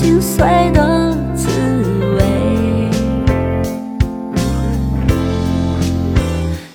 [0.00, 1.48] 心碎的滋
[2.16, 2.88] 味。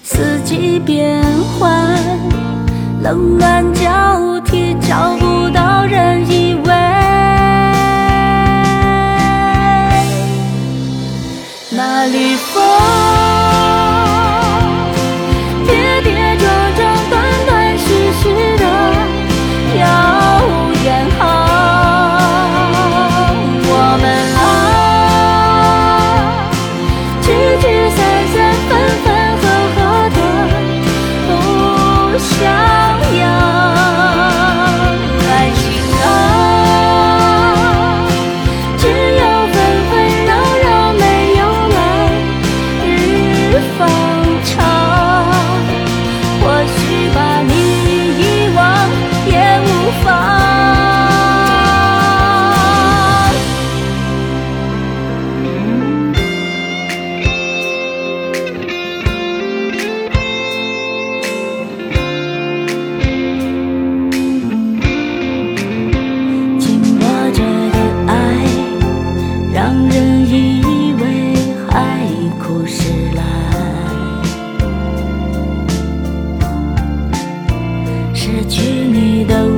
[0.04, 1.24] 四季变
[1.58, 1.98] 换，
[3.02, 6.43] 冷暖交替，找不到人影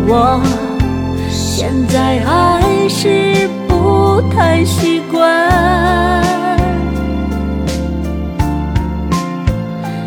[0.07, 0.41] 我，
[1.29, 6.23] 现在还是不太习惯。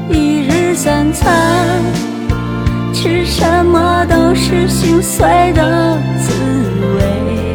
[0.09, 1.83] 一日三餐，
[2.93, 6.33] 吃什么都是心碎的滋
[6.97, 7.48] 味。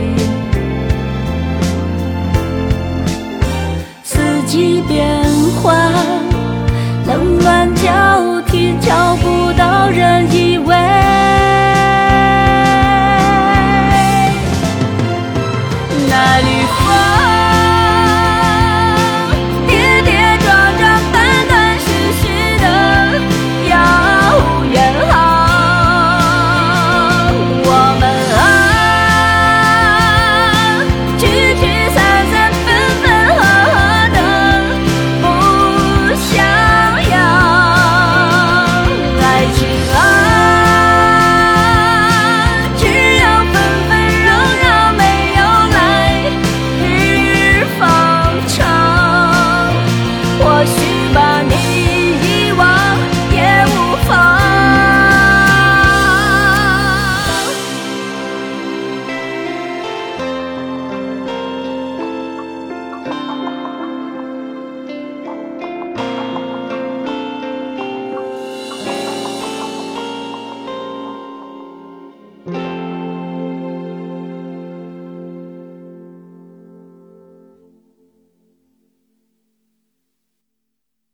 [16.24, 16.63] vale